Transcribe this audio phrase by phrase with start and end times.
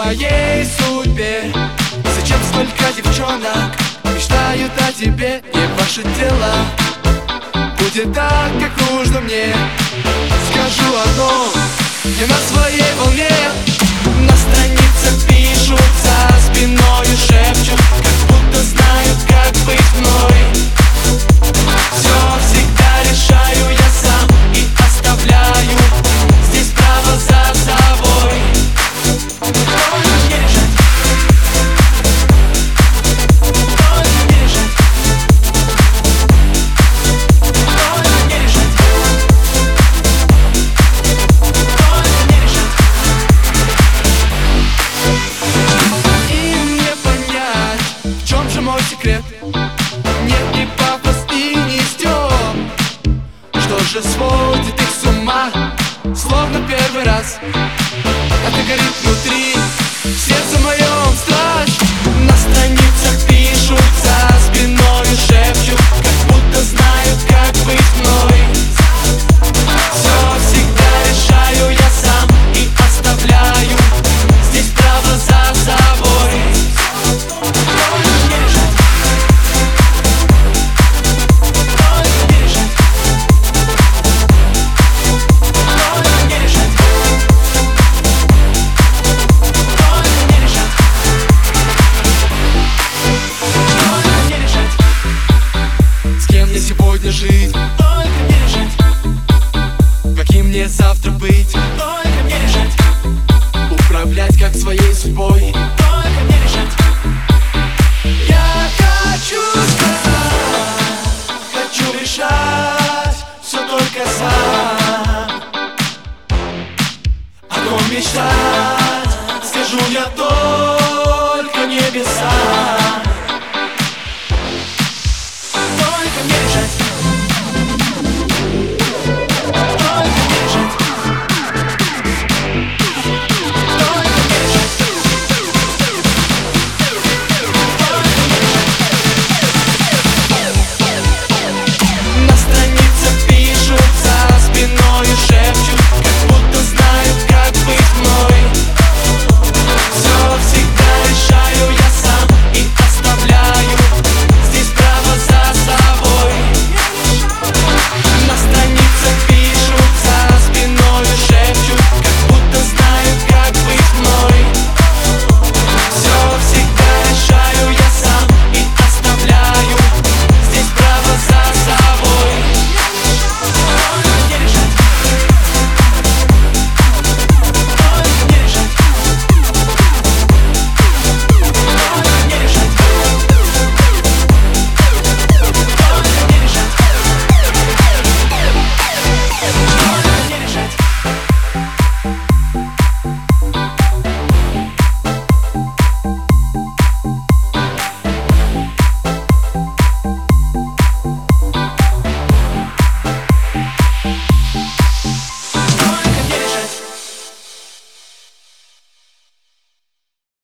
[0.00, 1.52] твоей судьбе.
[2.14, 3.76] Зачем столько девчонок
[4.14, 5.42] мечтают о тебе?
[5.52, 6.54] И ваше дело
[7.78, 9.54] будет так, как нужно мне.
[10.50, 11.79] Скажу одно.
[105.14, 105.59] boy.